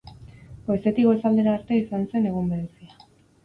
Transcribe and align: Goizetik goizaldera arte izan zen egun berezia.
Goizetik 0.69 1.07
goizaldera 1.11 1.55
arte 1.59 1.79
izan 1.85 2.09
zen 2.13 2.29
egun 2.33 2.53
berezia. 2.57 3.01